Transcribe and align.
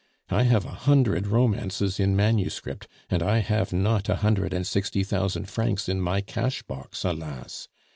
I 0.31 0.45
have 0.45 0.65
a 0.65 0.71
hundred 0.71 1.27
romances 1.27 1.99
in 1.99 2.15
manuscript, 2.15 2.87
and 3.11 3.21
I 3.21 3.37
have 3.37 3.71
not 3.71 4.09
a 4.09 4.15
hundred 4.15 4.51
and 4.51 4.65
sixty 4.65 5.03
thousand 5.03 5.47
francs 5.47 5.87
in 5.87 6.01
my 6.01 6.21
cash 6.21 6.63
box, 6.63 7.05
alas! 7.05 7.67